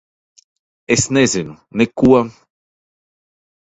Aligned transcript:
Es 0.95 1.03
nezinu. 1.19 1.53
Neko. 1.77 2.05